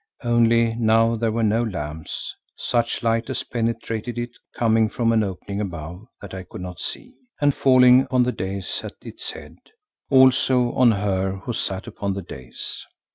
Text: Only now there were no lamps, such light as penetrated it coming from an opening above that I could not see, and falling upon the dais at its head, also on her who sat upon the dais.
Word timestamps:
Only 0.23 0.73
now 0.77 1.15
there 1.15 1.31
were 1.31 1.43
no 1.43 1.61
lamps, 1.61 2.35
such 2.57 3.03
light 3.03 3.29
as 3.29 3.43
penetrated 3.43 4.17
it 4.17 4.31
coming 4.55 4.89
from 4.89 5.11
an 5.11 5.21
opening 5.21 5.61
above 5.61 6.07
that 6.19 6.33
I 6.33 6.41
could 6.41 6.61
not 6.61 6.79
see, 6.79 7.13
and 7.39 7.53
falling 7.53 8.01
upon 8.01 8.23
the 8.23 8.31
dais 8.31 8.83
at 8.83 8.93
its 9.03 9.29
head, 9.29 9.57
also 10.09 10.71
on 10.71 10.91
her 10.93 11.33
who 11.45 11.53
sat 11.53 11.85
upon 11.85 12.15
the 12.15 12.23
dais. 12.23 12.83